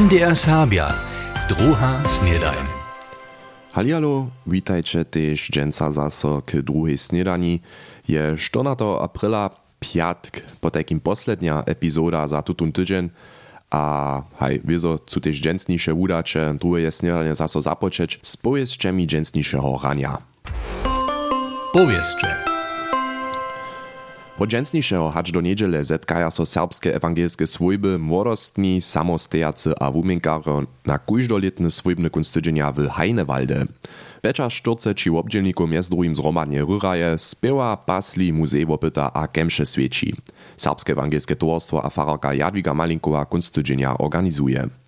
[0.00, 0.94] MDR Sabia,
[1.48, 2.66] druha snedajn.
[3.72, 7.60] Halialo, witajcie też dżęca zaso k drugiej snedani.
[8.08, 9.50] Je 14 aprila
[9.80, 13.10] piatk, po takim poslednia epizoda za tutun tydzień.
[13.70, 20.18] A haj, wieso, cu też dżęcnisze udacze, drugie snedanie zaso zapoczeć z powieściami dżęcniszego rania.
[21.72, 22.49] Powieszcze.
[24.40, 30.96] Od dżęcnišeho hač do nedźele zetkaja so serbske ewangelske swojby, młodostni, samostejacy a wuminkaro na
[30.96, 33.68] kujždoletne swojbne kunstydźenia w Heinewalde.
[34.22, 40.16] Becza szturce či obdzielnikom jest drugim zromadnie ryraje, spiewa, pasli, muzej wopyta a kemše świeci.
[40.56, 44.79] Serbskie ewangelskie towarstwo a fararka Jadwiga Malinkowa kunstydźenia organizuje.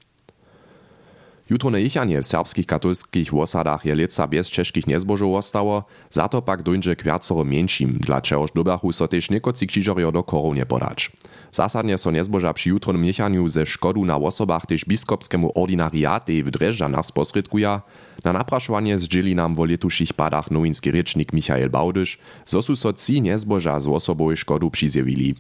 [1.53, 6.63] Jutrone jichanie w serbskich katolskich wosadach je leca bez czeskich niezbożów ostało, za to pak
[6.63, 11.13] dojdzie k wiacero mniejszym, dla czegoż dobachu so też niekoci krzyżorio do koronie podać.
[11.51, 17.07] Zasadnie so niezboża przy jutronym jichaniu ze szkodu na osobach też biskopskiemu ordinariate w Dreżanach
[17.07, 17.83] sposredkuja,
[18.25, 23.23] na napraszowanie zdzieli nam w letuších padach nowinski rečnik Michael Baudysz, zo su so ci
[23.23, 25.35] niezboża z osoboj szkodu przyzjewili.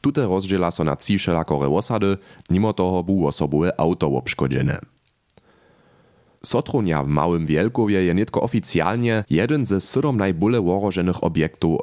[0.00, 2.16] Tute rozdziela so na ci wszelakore osady,
[2.50, 4.97] mimo toho bu osobowe auto obszkodzene.
[6.48, 11.16] Sotronia w Małym Wielkowie je nitko oficjalnie jeden ze siedem najbóle woroženych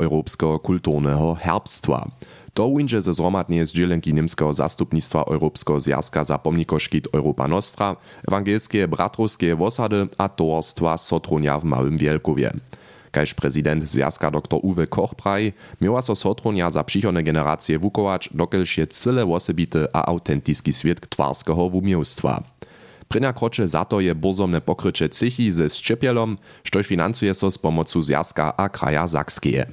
[0.02, 2.09] europejskiego kulturnego herbstwa.
[2.53, 7.95] To ujdzie ze zromadnie z dzielenki niemskiego zastupnictwa Europejskiego Związka za pomnikoszkit Europa Nostra,
[8.27, 12.52] ewangelskie bratrowskie wosady a towarstwa Sotronia w Małym Wielkowie.
[13.11, 18.77] Kaž prezydent Związka dr Uwe Koch praj, miała so Sotronia za przychodne generacje wukować, dokelž
[18.77, 22.54] je cyle osobity a autentiski świat twarskiego wumiłstwa.
[23.07, 28.01] Prynja kroče za to je bozomne pokrycie cychi ze Szczypielom, štož financuje so z pomocu
[28.01, 29.65] Zjazka a kraja Zakskeje.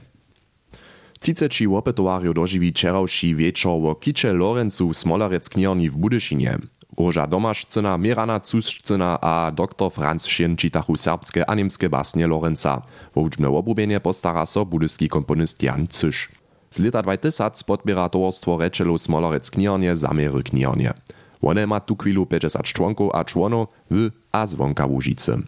[1.23, 6.59] Ciceči opetowarju dožiwi čeravší wieczor wo kicze Lorencu w Smolarec knierni w Budyszynie.
[6.99, 12.83] Róża Domaszczyna, Mirana Cusczyna a dr Franz Schien čitachu serbskie a niemskie basnie Lorenca.
[13.15, 16.29] Wo uczne obrubienie postara so budyski komponist Jan Cysz.
[16.71, 20.93] Z lata 2000 podbiera towarstwo Rečelo Smolarec kniernie zamery kniernie.
[21.43, 25.43] One ma tu chwilu 50 członków a członów w a zwonka Łużycy.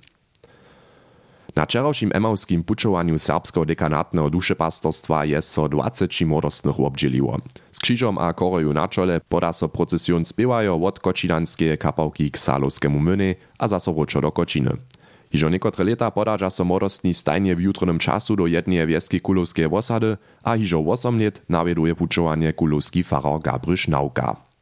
[1.57, 7.39] Na wczorajszym emałskim puczowaniu serbskiego dekanatnego duszepastorstwa jest so 20 młodostnych obdzieliło.
[7.73, 13.01] Z krzyżom a koroju na czole poda so procesjon spiewajo od kočinanskie kapałki k salowskiemu
[13.01, 14.71] myny a zasoroczo do kočiny.
[15.35, 20.17] Hižo niekotre leta podadža so młodostni stajnie w jutronym czasu do jednej wieskiej kulowskiej osady,
[20.43, 24.54] a hižo 8 let nawieduje puczowanie kulowski farar Gabrysz Nauka.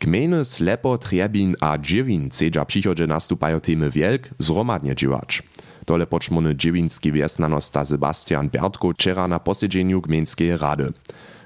[0.00, 5.42] Gmejny Slepo, Trebin a Dżiewin cedza przychodzie nastupają temy wielk zromadnie dziewacz.
[5.86, 10.92] Tole poczmony dżiewinski wiesnanosta Sebastian Bertko wczera na posiedzeniu gmejskiej rady.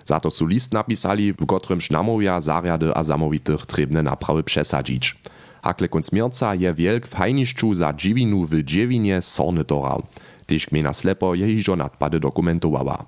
[0.05, 5.17] Za to su list napisali, w którym namówia zariady a zamowitych trebne naprawy przesadzić.
[5.63, 10.03] Hakle kunc mierca je wielk w hajniszczu za dżiewinu w dżiewinie sorny dorał.
[10.47, 13.05] Tyż gmejna Slepo je hižo nadpady dokumentowała.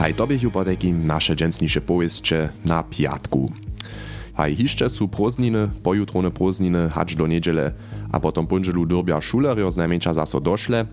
[0.00, 3.52] Haj to bych po takim nasze dżęsnisze powieście na piatku.
[4.34, 7.72] Haj hiszcze su prózdniny, pojutrone prózdniny, hacz do niedziele,
[8.12, 10.86] a potom punżelu dorbia šulerjo z najmniejsza zaso došle.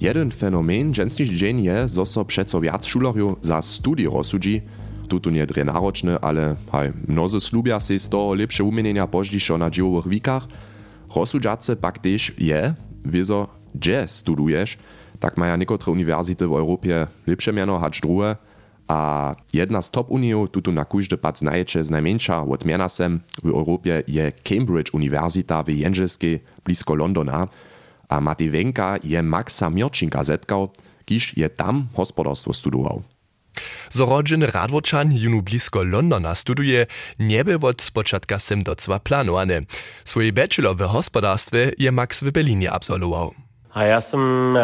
[0.00, 4.60] Jeden fenomen dżęsnisz dzień je, zo so przeco wiac šulerjo za studii rozsudzi,
[5.08, 9.70] tuto nie dre naročne, ale haj, mnozy slubia se z toho lepsze umienienia pożdżiszo na
[9.70, 10.44] dziełowych wikach,
[11.16, 12.74] rozsudzace pak też je,
[13.04, 14.78] wieso, gdzie studujesz,
[15.22, 18.36] tak maja niekotre uniwersity w Europie lepsze miano hacz druhe,
[18.88, 23.46] a jedna z top uniów tutu na kujde pac znaječe z najmniejsza od mianasem w
[23.46, 27.48] Europie je Cambridge Uniwersita w Jędrzejskiej blisko Londona,
[28.08, 28.50] a Matej
[29.04, 30.68] je Maxa Mirczynka zetkał,
[31.04, 33.02] kiż je tam hospodarstwo studował.
[33.90, 36.86] Zorodzeny Radwoczan junu blisko Londona studuje,
[37.18, 39.66] nie był od spoczadka sem docła planowany.
[40.04, 43.34] Swój bachelor w hospodarstwie je Max w Berlinie absolwował.
[43.72, 44.60] A ja som e,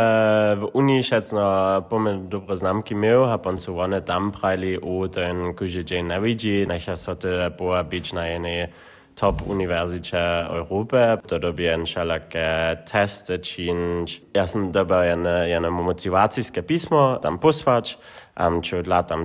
[0.61, 1.41] v Unii šecno
[1.89, 6.67] pomen dobre známky měl a pan su one tam prajli o ten kuže dzień nevidí,
[6.67, 8.69] necha so to boa byť na jednej
[9.17, 10.21] top univerzite
[10.53, 11.17] Europy.
[11.27, 14.21] To dobie všelaké testy, činč.
[14.37, 17.99] Ja som dobil jedno, jedno motivacijské pismo tam posłać,
[18.37, 19.25] um, čo dla tam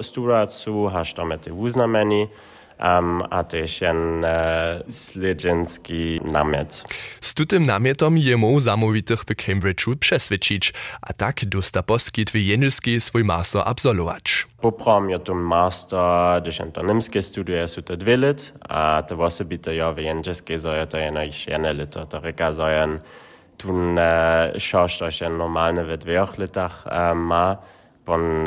[0.00, 2.28] studovat su, haš tam te uznamení.
[2.84, 6.84] Um, a też jen e, sledženský namiet.
[7.20, 10.72] Z tutym namietom je mu zamówitych w Cambridge'u przesvědčić,
[11.02, 14.46] a tak dosta poskyt w Jenylskiej swój master absolwować.
[14.60, 16.42] Poprom je tu master,
[16.72, 20.96] to nimské studuje, jsou to dvě let, a to osobite jo v Jenylskiej zoje to
[20.96, 23.00] jen již jedné literaturyka zojen,
[23.56, 23.96] tu
[24.58, 27.58] šoštoš jen normálne ve dvěch letech má,
[28.04, 28.46] pon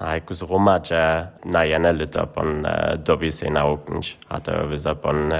[0.00, 2.64] hajku z romadže na jedne lito pon
[2.96, 4.16] dobi se nauknč.
[4.28, 5.32] A to je pon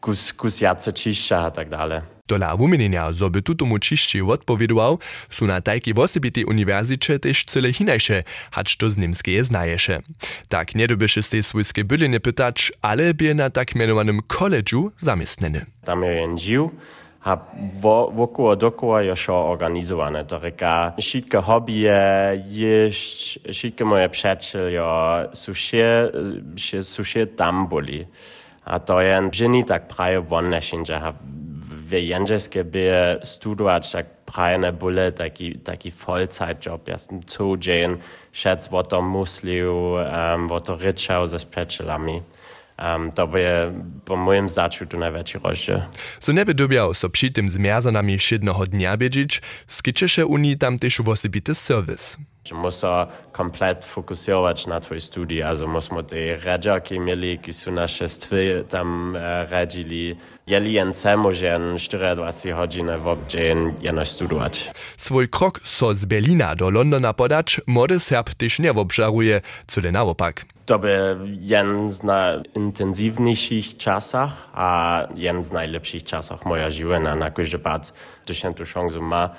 [0.00, 2.00] kus, kus jace čišća a tak dalej.
[2.28, 4.98] Dola wumienienia, zo by tutomu čišći odpowiedował,
[5.30, 10.00] su na tajki wosebitej uniwersycie też cyle hinajsze, hacz to z niemskeje znaješe.
[10.48, 15.66] Tak nie dobysze se swojskie bylinie pytać, ale bie na tak mianowanym college'u zamiestneny.
[15.84, 16.38] Tam je jen
[17.18, 17.36] živ, a
[17.80, 20.24] vo, vokoło dokoła je šo organizowane.
[20.24, 24.90] To reka, všetko hobije, ješť, všetko moje přečeljo,
[25.34, 26.10] su še,
[26.82, 28.06] su še tam boli.
[28.64, 31.00] A to je ženy tak praje von nešinže,
[31.88, 36.88] w Jędrzejskie by studować tak prajne byle taki, taki Vollzeitjob.
[36.88, 37.96] Ja jestem co dzień
[38.32, 42.22] szedł o to muslił, um, o to ryczał ze sprzeczylami.
[42.78, 43.72] Um, to by
[44.04, 45.80] po moim zaczu tu największy rozdział.
[46.20, 51.54] So nie wydobiał so przy tym zmierzanami jednego dnia biedzić, skiczysze Unii tam też osobity
[51.54, 52.18] serwis.
[52.52, 57.72] Muss er komplett fokusować na twój studii, also muss man te redzaki mieli, ki su
[57.72, 60.16] nasze stwy tam uh, redzili,
[60.46, 61.76] jeli jen cemo, że jen
[62.16, 64.70] 24 godziny w obdzień jeno studować.
[64.96, 70.44] Swój krok so z Berlina do Londona podać, młody Serb też nie obżaruje, cyle naopak.
[70.68, 77.30] To by jen z najintensywniejszych czasach, a jen z najlepszych czasach moja życia na, na
[77.30, 77.92] każdy pad,
[78.24, 79.30] gdyż tu szansę ma,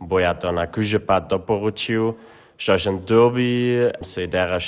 [0.00, 2.14] bo ja to na każdy pad doporučił,
[2.56, 4.58] što się dobi se dera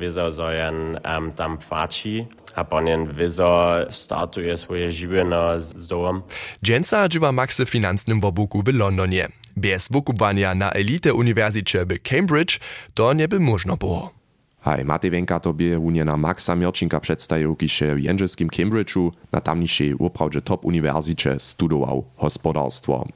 [0.00, 6.22] vizo zojen um, tam płaci, a ponieważ wizo startuje swoje żywieno z, z domem.
[6.62, 9.28] Dżęca dżywa Maxe finansnym wobuku w Londonie.
[9.56, 12.60] Bez wukubania na elite uniwersycie w Cambridge
[12.94, 14.23] to nie by można było.
[14.64, 20.42] Hej, Matej Wenka tobie uniena Maxa Mirčinka przedstawił, kisze w jędrzyskim Cambridge'u na tamniejszej uprawdzie
[20.42, 23.06] top uniwersycie studował gospodarstwo.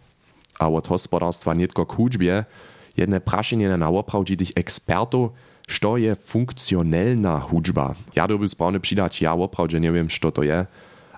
[0.59, 1.97] A od gospodarstwa nie tylko k
[2.97, 5.31] jedne prašenje na oprawdzitych ekspertów,
[5.69, 7.95] što je funkcjonalna hudźba.
[8.15, 10.67] Ja doby sprawny przydać, ja oprawdzie nie wiem, što to je.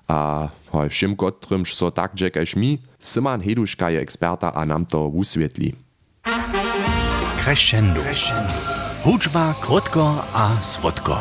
[0.09, 5.09] A hoj, všim kotrymž so tak džekajš mi, Simon Heduška je eksperta a nam to
[5.09, 5.75] usvětlí.
[7.45, 8.01] Crescendo.
[9.05, 11.19] Hudźba krótko a słodko.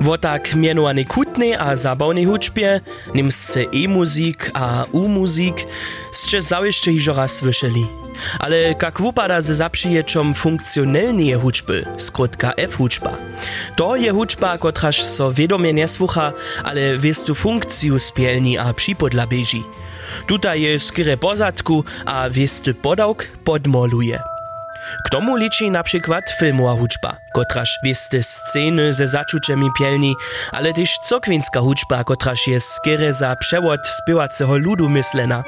[0.00, 2.80] Wo tak mianowany kutnej a zabawnej hudźbie,
[3.14, 5.66] niemsce e-muzik a u-muzik,
[6.12, 7.86] ste zawieszcze hižo raz słyszeli.
[8.38, 13.16] Ale jak wupada ze zaprzyjeczom funkcjonalnej hudźby, skrótka F-hudźba,
[13.76, 16.32] to je hudźba, kotraż so wiadomie nie słucha,
[16.64, 19.64] ale wiestu funkcju spielni a przypodla bieži.
[20.26, 24.22] Tutaj je skryre pozadku a wiesty podałk podmoluje.
[25.04, 30.14] K tomu liczy na przykład filmowa hudźba, kotraż wiesty sceny ze zaczuciami pielni,
[30.52, 35.44] ale też cokwińska hudźba, kotraż jest skryre za przewod śpiewacego ludu myslena.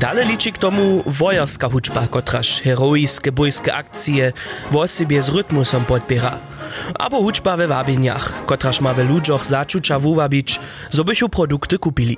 [0.00, 4.32] Dale liczy k tomu wojarska hudźba, kotraż heroiske bojskie akcje
[4.70, 6.38] w osobie z rytmusem podbiera.
[6.98, 10.60] Abo hudźba we wabieniach, kotraż ma we ludziach zaczucia wuwabić,
[10.90, 12.16] zo bychu produkty kupili.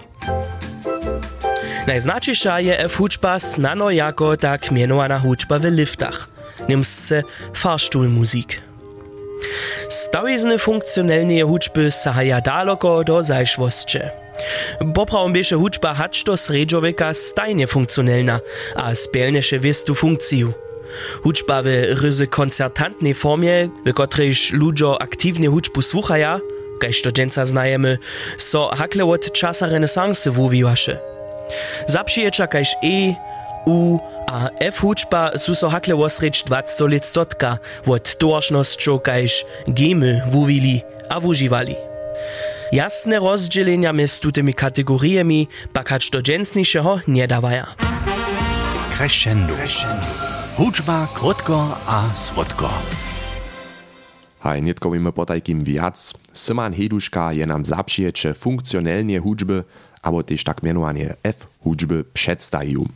[1.87, 6.29] Najznačejša je F-hudžba znano jako tak mianowana hudžba w liftach,
[6.69, 7.23] niemsce
[7.55, 8.63] Fahrstuhlmusik.
[9.89, 14.22] Stawizny funkcjonalne hudžby sahaja daleko do zajszwoście.
[14.95, 18.41] Poprawom bieše hudžba hacz do sredžoveka stajnie funkcjonalna,
[18.77, 20.53] a spielneše wiestu funkciju.
[21.25, 21.69] Hudžba w
[22.05, 26.41] ryzy koncertantnej formie, w którejż ludzie aktywnie hudžbu słuchaja,
[26.81, 27.99] kaž to dżęca znajemy,
[28.39, 30.99] so hakle od czasa renesanse wuwiłaše.
[31.87, 33.15] Zapřiječa kaž E,
[33.67, 40.23] U a F hudžba su so hakle osreč 20 let stotka od towarznosćo kaž gemy
[40.33, 41.21] wuvili a.
[42.73, 47.67] Jasne rozdzielenia między tymi kategoriami pak hacz do dżęsniejszego nie dawaja.
[48.97, 49.55] Crescendo.
[50.57, 52.71] Hudźba krótko a słodko.
[54.41, 56.15] Hej, nitko wiemy potajkim wiac.
[56.35, 59.63] Simon Heduška je nam zapřiječe funkcjonalnie hudźby,
[60.03, 62.89] abo też tak mianowanie F-hudźby przedstawił.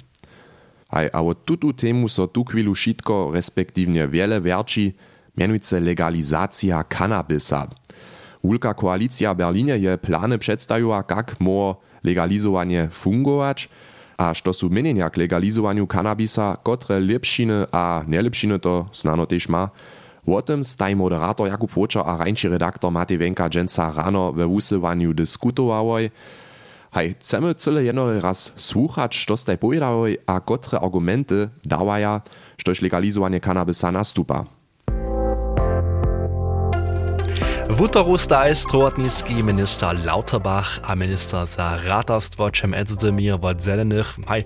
[0.92, 4.95] Hej, a od tutu temu so tu chwilu šitko, respektywnie wiele wierci,
[5.37, 7.66] mianujce legalizacja kanabisa.
[8.46, 13.68] Wulka koalicja Berlinie je plany przedstawiła, jak mo legalizowanie fungować,
[14.16, 19.68] a što su mienienia k legalizowaniu kanabisa, kotre lepšiny a nelepšiny to znano też ma,
[20.26, 25.14] o tym staj moderator Jakub Wočer a rańczy redaktor Matej Wenka dżęca rano we wusywaniu
[25.14, 26.10] dyskutowałoj.
[26.92, 32.20] Hej, chcemy jeno raz słuchać, što staj powiedziałoj, a kotre argumenty dawaja,
[32.56, 34.55] štož legalizowanie kanabisa nastupa.
[37.66, 44.44] W útoru staj strowotnický minister Lauterbach a minister za ratarstwo čem Edzdemir od zelenych haj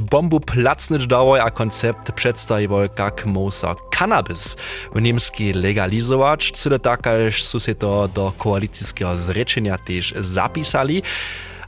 [0.00, 4.56] bombu placnič dawoj a koncept przedstawił jak mosa cannabis.
[4.94, 11.02] W niemski legalizować, cyle takaż su to do koalicyjskiego zrečenia też zapisali.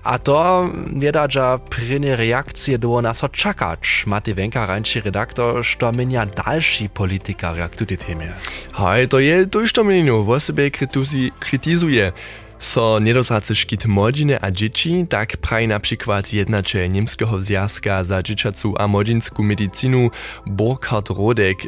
[0.07, 4.05] A to niedadża pryne reakcje do nas czekać.
[4.07, 8.33] Maty Wenka, rańczy redaktor, što mienia dalszy polityka jak tu temie.
[8.73, 10.71] Hej, to je to, što mnie w sobie
[11.41, 12.13] krytizuje.
[12.59, 18.75] So nedosacy szkit młodziny a dzieci, tak prawi na przykład jednacze niemskiego związka za dzieciacu
[18.79, 20.11] a młodzinską medycynu
[20.47, 21.59] Burkhard Rodek,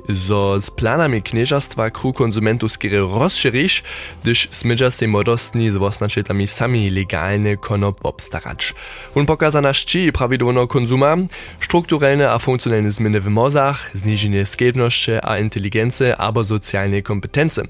[0.58, 3.84] z planami knieżastwa kru konsumentów skiery rozszerzyć,
[4.22, 8.74] gdyż smydża się młodostni z własnaczytami sami legalne konop obstarać.
[9.14, 11.16] On pokaza na szczy prawidłowo konsuma,
[11.60, 17.62] strukturalne a funkcjonalne zmiany w mozach, zniżenie skedności a inteligencje albo socjalne kompetencje.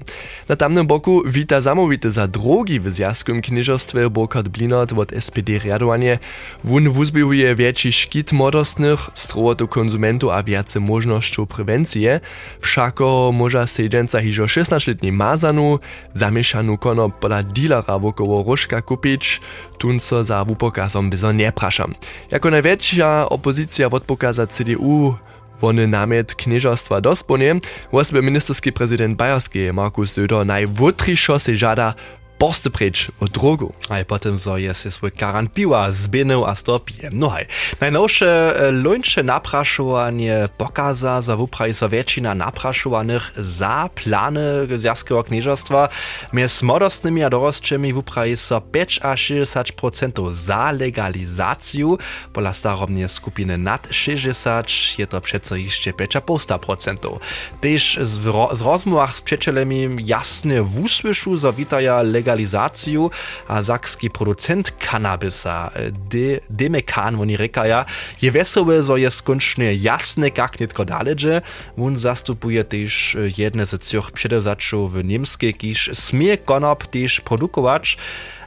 [0.49, 6.19] Na tamnym boku wita zamówite za drogi w Zjazkom knieżostwie Burkhard Blinot od SPD riadowanie,
[6.63, 12.19] wun wuzbihuje większy szkit młodostnych, strowotu konsumentu a więcej możnością prewencije,
[12.61, 15.79] wszako może sejdenca hiżo 16-letni mazanu,
[16.13, 19.41] zamieszanu konop pola dealera wokoło różka kupić,
[19.77, 21.93] tun so za wupokazom byzo nie praszam.
[22.31, 25.15] Jako największa opozycja odpokaza CDU
[25.61, 27.55] Wony namiet knieżostwa dosponie,
[27.93, 31.93] wasby ministerski prezydent Bajerski Markus Söder najwótriszo se żada
[32.39, 33.73] Borste preč od drogu.
[33.91, 37.11] A potem zo je se svoj karan piwa zbinil a stopije.
[37.11, 37.51] No haj.
[37.81, 45.89] Najnowsze lońsze napraszowanie pokaza za wupraj so většina napraszowanych za plany Zjazskiego knieżostwa.
[46.33, 51.97] Mies modostnymi a dorostczymi wupraj so 5 a 60% za legalizację.
[52.33, 54.67] Pola starobnie skupiny nad 60
[54.97, 57.19] je to przeco jeszcze 5,5%.
[57.61, 63.11] Też z, ro z rozmowach z przyjacielami jasne wusłyszu, że witaja legalizację legalizaciju
[63.47, 65.71] a zakski producent kanabisa
[66.09, 67.85] de, Demekan, oni rekaja,
[68.21, 71.41] je wesołe, zo je skończnie jasne, jak nitko dależe.
[71.77, 77.97] On zastupuje też jedne z tych przedewzaczów w niemskiej, kiż smie konop też produkować,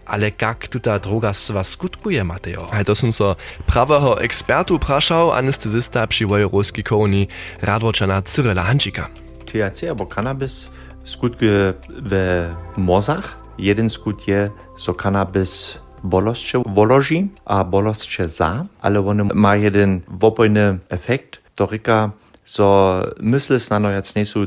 [0.07, 2.69] ale jak tuta droga swa skutkuje, Mateo?
[2.73, 3.37] A to som so
[3.67, 7.29] prawego ekspertu praszał, anestezista przy Wojewódzkiej kolonii
[7.63, 9.09] Radwoczana Cyrila Hančika.
[9.47, 10.69] THC albo cannabis
[11.05, 12.39] skutkuje w
[12.77, 20.01] mozach, Jeden skut je, so cannabis bolostcze woloži a bolostcze za, ale on ma jeden
[20.09, 22.11] wopojny efekt, to ryka,
[22.45, 24.47] so mysle snanojac nie są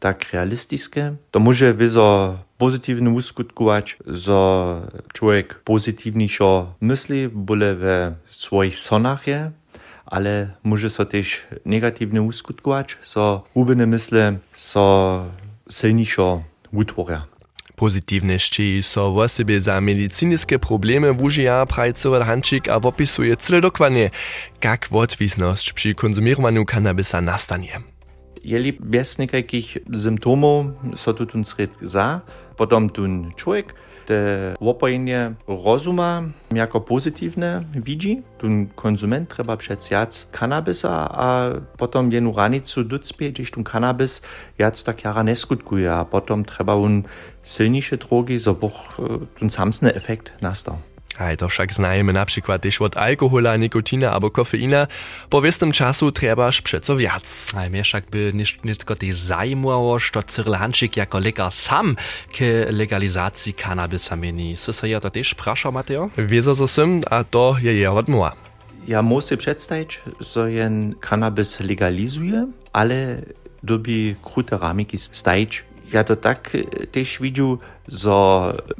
[0.00, 4.80] tak realistyczne, to może wyzo pozytywnie uskutkować, że
[5.12, 9.50] człowiek pozytywniejszo myśli, byle we swoich sonach je,
[10.06, 15.24] ale może so też negatywnie uskutkować, so ubine myśle so
[15.70, 17.29] silniejszo utworia.
[17.80, 24.10] Pozitywności so w sobie za medycyńskie problemy wużija praj Cyril Hančik a opisuje cyle dokładnie,
[24.64, 27.80] jak odwisność przy konsumowaniu kannabisa nastanie.
[28.44, 31.44] Jeli bez nekakich symptomów, so tu tun
[31.82, 32.20] za,
[32.56, 33.74] potom tun człowiek,
[34.06, 36.22] te opojenie rozuma
[36.54, 38.22] jako pozytywne widzi.
[38.38, 44.22] Tun konsument trzeba przed jac kanabisa, a potom jenu ranicu ducpie, gdzieś tun kanabis
[44.58, 45.36] jac tak jara nie
[45.90, 47.02] a potom trzeba un
[47.42, 48.96] silniejsze drogi, boch
[49.38, 50.78] tun samsny efekt nastał.
[51.20, 54.86] A to však znajemy na przykład też od alkohola, nikotina albo kofeina.
[55.28, 57.52] Po wiestym czasu trzebaż przeco wiac.
[57.56, 61.96] A mnie však by nie, nie tylko tej zajmowało, że Cyril Hanczyk jako lekarz sam
[62.32, 62.38] k
[62.70, 64.56] legalizacji kanabisa mieni.
[64.56, 66.10] Sy ja to też praszał, Mateo?
[66.18, 68.32] Wieso so sym, a to je je odmowa.
[68.88, 73.22] Ja muszę przedstawić, że jen kanabis legalizuje, ale
[73.62, 76.56] dobi krute ramiki stajć ja to tak
[76.92, 78.10] też widział, że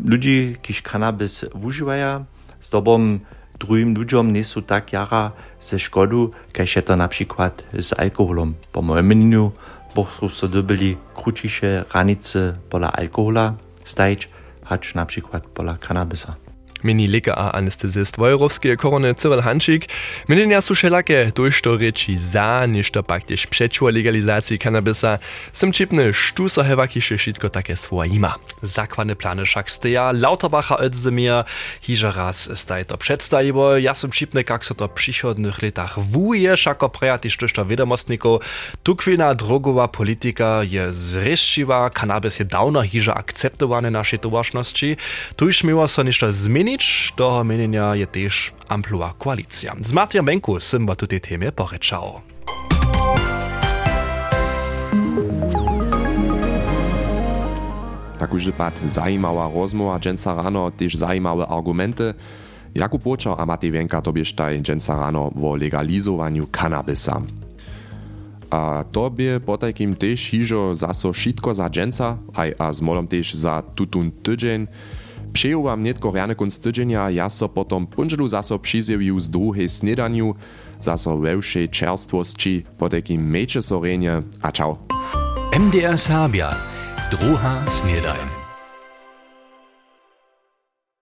[0.05, 2.25] ludzie, którzy kanabis używają,
[2.61, 3.19] z tobą
[3.59, 8.55] drugim ludziom nie są tak jara ze szkodu, jak to na przykład z alkoholem.
[8.73, 9.53] Po moim mnieniu,
[9.95, 14.29] bo so dobili krótsze ranice pola alkohola stajć,
[14.65, 16.50] hacz na przykład pola kanabisa.
[16.83, 19.89] Mini leka a anestezist Wojrowskie korony Cyril Hančik.
[20.29, 21.49] Menenia su šelake, to
[21.81, 25.19] reči za, ništo pak tež przeciwko legalizacji kanabisa.
[25.53, 28.39] Sem čipne, štu so hevakiše šitko také svojima.
[28.63, 31.45] Zakładne plany však steja, Lauterbacha Özdemir,
[31.81, 36.57] hiža raz staj to przedstajivo, ja sem čipne, kak so to w przychodnych latach wuje,
[36.57, 38.41] šako prejati štušto vedomostnikov.
[38.83, 44.97] Tukwina drogowa polityka je zreszčiva, kanabis je dawno hiža akceptowane naszej towarzności.
[45.37, 49.75] Tu już miło so ništo zmienić, nič toho menenia je tiež amplua koalícia.
[49.75, 52.23] Z Martian Benku som o tutej téme porečal.
[58.23, 62.15] Tak už pad zajimała rozmowa dżęca rano, też zajimawe argumenty.
[62.75, 67.19] Jakub Wočer a Matej Vienka to bieżtaj dżęca rano o legalizowaniu kanabisa.
[68.51, 73.09] A to by po takim też hižo zaso šitko za dżęca, aj a z molom
[73.35, 74.71] za tutun tydzień.
[75.33, 80.37] Přeju vám netko rianekonc tydženia, ja so potom punželu zaso přizjeviu z druhej snedaniu,
[80.83, 84.81] zaso vevšej čerstvosti, poteky meče sorenie a čau.
[85.55, 86.57] MDR Serbia,
[87.11, 88.40] druhá snedajn.